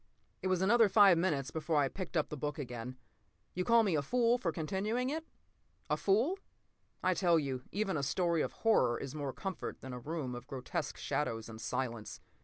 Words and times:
p> 0.01 0.39
It 0.41 0.47
was 0.47 0.63
another 0.63 0.89
five 0.89 1.15
minutes 1.15 1.51
before 1.51 1.75
I 1.77 1.87
picked 1.87 2.17
up 2.17 2.29
the 2.29 2.35
book 2.35 2.57
again. 2.57 2.97
You 3.53 3.63
call 3.63 3.83
me 3.83 3.93
a 3.95 4.01
fool 4.01 4.39
for 4.39 4.51
continuing 4.51 5.11
it? 5.11 5.27
A 5.91 5.95
fool? 5.95 6.39
I 7.03 7.13
tell 7.13 7.37
you, 7.37 7.61
even 7.71 7.95
a 7.97 8.01
story 8.01 8.41
of 8.41 8.51
horror 8.65 8.99
is 8.99 9.13
more 9.13 9.31
comfort 9.31 9.79
than 9.81 9.93
a 9.93 9.99
room 9.99 10.33
of 10.33 10.47
grotesque 10.47 10.97
shadows 10.97 11.49
and 11.49 11.61
silence. 11.61 12.19